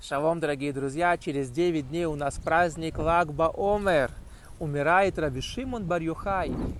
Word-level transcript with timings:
Шалом, 0.00 0.40
дорогие 0.40 0.72
друзья! 0.72 1.16
Через 1.16 1.48
9 1.50 1.88
дней 1.90 2.06
у 2.06 2.16
нас 2.16 2.38
праздник 2.38 2.98
Лагба 2.98 3.52
Омер. 3.56 4.10
Умирает 4.58 5.16
Раби 5.16 5.40
Шимон 5.40 5.84
бар 5.84 6.02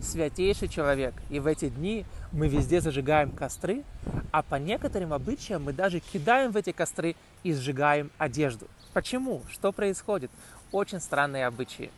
святейший 0.01 0.67
человек. 0.67 1.15
И 1.31 1.39
в 1.39 1.47
эти 1.47 1.69
дни 1.69 2.05
мы 2.33 2.49
везде 2.49 2.81
зажигаем 2.81 3.31
костры, 3.31 3.85
а 4.33 4.43
по 4.43 4.57
некоторым 4.57 5.13
обычаям 5.13 5.63
мы 5.63 5.73
даже 5.73 6.01
кидаем 6.01 6.51
в 6.51 6.57
эти 6.57 6.73
костры 6.73 7.15
и 7.45 7.55
сжигаем 7.55 8.11
одежду. 8.19 8.67
Почему? 8.93 9.43
Что 9.49 9.71
происходит? 9.71 10.33
Очень 10.73 10.99
странные 10.99 11.47
обычаи. 11.47 11.93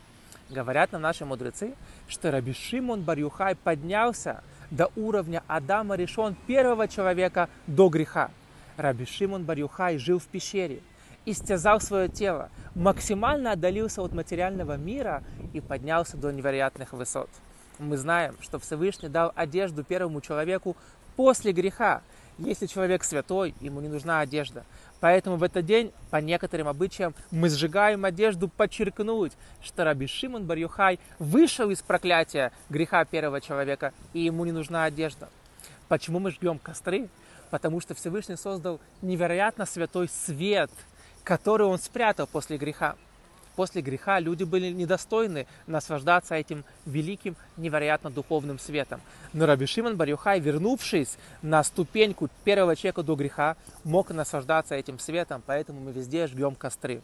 Говорят 0.51 0.91
нам 0.91 1.01
наши 1.01 1.25
мудрецы, 1.25 1.73
что 2.07 2.29
Раби 2.29 2.53
Шимон 2.53 3.01
бар 3.01 3.17
поднялся 3.63 4.43
до 4.71 4.89
уровня 4.95 5.43
Адама 5.47 5.95
решен 5.95 6.35
первого 6.47 6.87
человека 6.87 7.49
до 7.67 7.89
греха. 7.89 8.31
Раби 8.77 9.05
Шимон 9.05 9.43
бар 9.43 9.57
жил 9.97 10.17
в 10.17 10.25
пещере, 10.25 10.79
истязал 11.25 11.79
свое 11.79 12.07
тело, 12.07 12.49
максимально 12.73 13.51
отдалился 13.51 14.01
от 14.01 14.13
материального 14.13 14.77
мира 14.77 15.23
и 15.53 15.59
поднялся 15.61 16.17
до 16.17 16.31
невероятных 16.31 16.93
высот. 16.93 17.29
Мы 17.77 17.97
знаем, 17.97 18.35
что 18.41 18.59
Всевышний 18.59 19.09
дал 19.09 19.31
одежду 19.35 19.83
первому 19.83 20.21
человеку 20.21 20.75
после 21.15 21.51
греха. 21.51 22.01
Если 22.43 22.65
человек 22.65 23.03
святой, 23.03 23.53
ему 23.61 23.81
не 23.81 23.87
нужна 23.87 24.19
одежда. 24.19 24.65
Поэтому 24.99 25.35
в 25.35 25.43
этот 25.43 25.63
день, 25.63 25.91
по 26.09 26.17
некоторым 26.17 26.67
обычаям, 26.67 27.13
мы 27.29 27.49
сжигаем 27.49 28.03
одежду 28.03 28.47
подчеркнуть, 28.47 29.33
что 29.63 29.83
Раби 29.83 30.07
Шимон 30.07 30.45
бар 30.45 30.57
вышел 31.19 31.69
из 31.69 31.81
проклятия 31.81 32.51
греха 32.69 33.05
первого 33.05 33.41
человека, 33.41 33.93
и 34.13 34.21
ему 34.21 34.43
не 34.45 34.51
нужна 34.51 34.85
одежда. 34.85 35.29
Почему 35.87 36.19
мы 36.19 36.31
жгем 36.31 36.57
костры? 36.57 37.09
Потому 37.51 37.79
что 37.79 37.93
Всевышний 37.93 38.37
создал 38.37 38.79
невероятно 39.03 39.67
святой 39.67 40.07
свет, 40.07 40.71
который 41.23 41.67
он 41.67 41.77
спрятал 41.77 42.25
после 42.25 42.57
греха 42.57 42.95
после 43.55 43.81
греха 43.81 44.19
люди 44.19 44.43
были 44.43 44.71
недостойны 44.71 45.47
наслаждаться 45.67 46.35
этим 46.35 46.63
великим, 46.85 47.35
невероятно 47.57 48.09
духовным 48.09 48.59
светом. 48.59 49.01
Но 49.33 49.45
Раби 49.45 49.65
Шимон 49.65 49.97
Барюхай, 49.97 50.39
вернувшись 50.39 51.17
на 51.41 51.63
ступеньку 51.63 52.29
первого 52.43 52.75
человека 52.75 53.03
до 53.03 53.15
греха, 53.15 53.55
мог 53.83 54.11
наслаждаться 54.11 54.75
этим 54.75 54.99
светом, 54.99 55.41
поэтому 55.45 55.79
мы 55.79 55.91
везде 55.91 56.27
жгем 56.27 56.55
костры. 56.55 57.01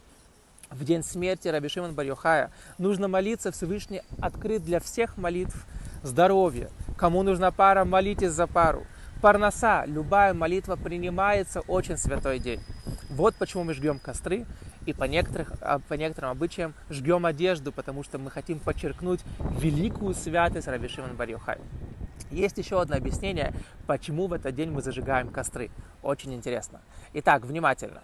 В 0.70 0.84
день 0.84 1.02
смерти 1.02 1.48
Раби 1.48 1.68
Шимон 1.68 1.94
Барюхая 1.94 2.50
нужно 2.76 3.08
молиться, 3.08 3.50
Всевышний 3.50 4.02
открыт 4.20 4.64
для 4.64 4.80
всех 4.80 5.16
молитв 5.16 5.66
здоровья. 6.02 6.70
Кому 6.96 7.22
нужна 7.22 7.50
пара, 7.50 7.84
молитесь 7.84 8.32
за 8.32 8.46
пару. 8.46 8.86
Парноса, 9.22 9.84
любая 9.86 10.32
молитва 10.34 10.76
принимается, 10.76 11.60
очень 11.62 11.96
святой 11.96 12.38
день. 12.38 12.60
Вот 13.10 13.34
почему 13.34 13.64
мы 13.64 13.74
жгем 13.74 13.98
костры, 13.98 14.46
и 14.88 14.94
по, 14.94 15.04
некоторых, 15.04 15.52
а, 15.60 15.80
по 15.80 15.94
некоторым 15.94 16.30
обычаям 16.30 16.72
жгем 16.88 17.26
одежду, 17.26 17.72
потому 17.72 18.02
что 18.02 18.18
мы 18.18 18.30
хотим 18.30 18.58
подчеркнуть 18.58 19.20
великую 19.60 20.14
святость 20.14 20.66
Раби 20.66 20.88
Шимон 20.88 21.14
бар 21.14 21.28
Есть 22.30 22.56
еще 22.56 22.80
одно 22.80 22.96
объяснение, 22.96 23.52
почему 23.86 24.28
в 24.28 24.32
этот 24.32 24.54
день 24.54 24.70
мы 24.70 24.80
зажигаем 24.80 25.28
костры. 25.28 25.70
Очень 26.02 26.32
интересно. 26.32 26.80
Итак, 27.12 27.44
внимательно. 27.44 28.00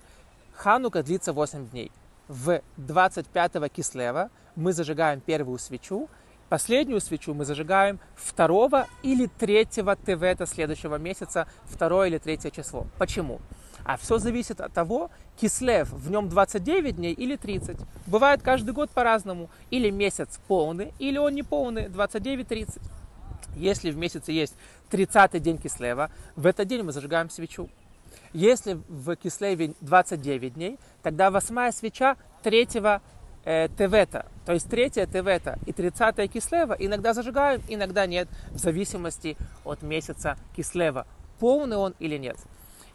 Ханука 0.52 1.02
длится 1.02 1.32
8 1.32 1.68
дней. 1.70 1.90
В 2.28 2.60
25 2.76 3.72
кислева 3.72 4.28
мы 4.54 4.74
зажигаем 4.74 5.20
первую 5.20 5.58
свечу, 5.58 6.10
Последнюю 6.50 7.00
свечу 7.00 7.32
мы 7.32 7.46
зажигаем 7.46 7.98
2 8.36 8.86
или 9.02 9.26
3 9.26 9.64
ТВ 9.64 10.46
следующего 10.46 10.96
месяца, 10.96 11.48
2 11.78 12.06
или 12.06 12.18
3 12.18 12.52
число. 12.52 12.86
Почему? 12.98 13.40
А 13.84 13.98
все 13.98 14.18
зависит 14.18 14.60
от 14.60 14.72
того, 14.72 15.10
кислев, 15.36 15.90
в 15.90 16.10
нем 16.10 16.28
29 16.28 16.96
дней 16.96 17.12
или 17.12 17.36
30. 17.36 17.76
Бывает 18.06 18.42
каждый 18.42 18.72
год 18.72 18.90
по-разному. 18.90 19.50
Или 19.70 19.90
месяц 19.90 20.40
полный, 20.48 20.94
или 20.98 21.18
он 21.18 21.34
не 21.34 21.42
полный, 21.42 21.86
29-30. 21.86 22.80
Если 23.56 23.90
в 23.90 23.96
месяце 23.96 24.32
есть 24.32 24.54
30 24.90 25.40
день 25.42 25.58
кислева, 25.58 26.10
в 26.34 26.46
этот 26.46 26.66
день 26.66 26.82
мы 26.82 26.92
зажигаем 26.92 27.28
свечу. 27.30 27.68
Если 28.32 28.80
в 28.88 29.14
кислеве 29.16 29.74
29 29.80 30.54
дней, 30.54 30.78
тогда 31.02 31.30
восьмая 31.30 31.70
свеча 31.70 32.16
третьего 32.42 33.02
э, 33.44 33.68
тевета, 33.76 34.26
то 34.46 34.52
есть 34.52 34.68
третья 34.68 35.06
тевета 35.06 35.58
и 35.66 35.72
30 35.72 36.32
кислева 36.32 36.74
иногда 36.78 37.12
зажигаем, 37.12 37.62
иногда 37.68 38.06
нет, 38.06 38.28
в 38.50 38.58
зависимости 38.58 39.36
от 39.64 39.82
месяца 39.82 40.36
кислева, 40.56 41.06
полный 41.38 41.76
он 41.76 41.94
или 41.98 42.16
нет. 42.16 42.36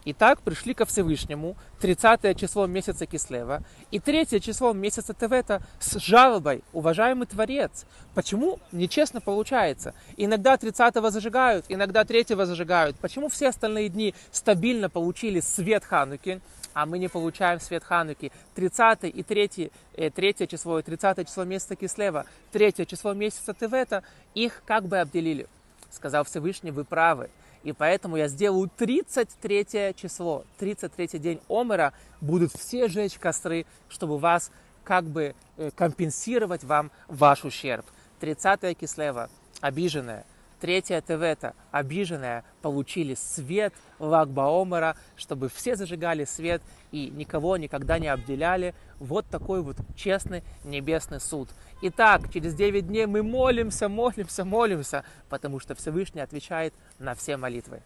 Итак, 0.06 0.40
пришли 0.40 0.72
ко 0.72 0.86
Всевышнему 0.86 1.56
30 1.80 2.38
число 2.38 2.66
месяца 2.66 3.04
Кислева 3.04 3.62
и 3.90 4.00
3 4.00 4.40
число 4.40 4.72
месяца 4.72 5.12
Тевета 5.12 5.60
с 5.78 5.98
жалобой, 5.98 6.64
уважаемый 6.72 7.26
Творец. 7.26 7.84
Почему 8.14 8.60
нечестно 8.72 9.20
получается? 9.20 9.92
Иногда 10.16 10.54
30-го 10.54 11.10
зажигают, 11.10 11.66
иногда 11.68 12.02
3-го 12.02 12.46
зажигают. 12.46 12.96
Почему 12.96 13.28
все 13.28 13.48
остальные 13.48 13.90
дни 13.90 14.14
стабильно 14.32 14.88
получили 14.88 15.40
свет 15.40 15.84
Хануки, 15.84 16.40
а 16.72 16.86
мы 16.86 16.98
не 16.98 17.08
получаем 17.08 17.60
свет 17.60 17.84
Хануки? 17.84 18.32
30 18.54 19.04
и 19.04 19.22
3, 19.22 19.70
э, 19.96 20.08
3 20.08 20.48
число 20.48 20.78
и 20.78 20.82
30 20.82 21.28
число 21.28 21.44
месяца 21.44 21.76
Кислева, 21.76 22.24
3 22.52 22.86
число 22.86 23.12
месяца 23.12 23.52
Тевета, 23.52 24.02
их 24.34 24.62
как 24.64 24.86
бы 24.86 24.98
обделили. 24.98 25.46
Сказал 25.90 26.24
Всевышний, 26.24 26.70
вы 26.70 26.84
правы. 26.84 27.28
И 27.62 27.72
поэтому 27.72 28.16
я 28.16 28.28
сделаю 28.28 28.70
33 28.76 29.94
число, 29.94 30.44
33 30.58 31.18
день 31.18 31.40
Омера, 31.48 31.92
будут 32.20 32.52
все 32.52 32.88
жечь 32.88 33.18
костры, 33.18 33.66
чтобы 33.88 34.18
вас 34.18 34.50
как 34.82 35.04
бы 35.04 35.34
э, 35.56 35.70
компенсировать 35.74 36.64
вам 36.64 36.90
ваш 37.06 37.44
ущерб. 37.44 37.84
30 38.20 38.76
кислева, 38.78 39.30
обиженная, 39.60 40.24
Третья 40.60 41.00
Тевета, 41.00 41.54
обиженная, 41.70 42.44
получили 42.60 43.14
свет 43.14 43.72
Лагбаомера, 43.98 44.94
чтобы 45.16 45.48
все 45.48 45.74
зажигали 45.74 46.24
свет 46.24 46.60
и 46.92 47.08
никого 47.08 47.56
никогда 47.56 47.98
не 47.98 48.08
обделяли. 48.08 48.74
Вот 48.98 49.24
такой 49.26 49.62
вот 49.62 49.76
честный 49.96 50.42
небесный 50.64 51.20
суд. 51.20 51.48
Итак, 51.82 52.30
через 52.30 52.54
9 52.54 52.86
дней 52.86 53.06
мы 53.06 53.22
молимся, 53.22 53.88
молимся, 53.88 54.44
молимся, 54.44 55.04
потому 55.30 55.60
что 55.60 55.74
Всевышний 55.74 56.20
отвечает 56.20 56.74
на 56.98 57.14
все 57.14 57.38
молитвы. 57.38 57.80